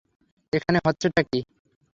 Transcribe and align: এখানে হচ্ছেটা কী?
এখানে 0.53 0.77
হচ্ছেটা 0.85 1.21
কী? 1.23 1.39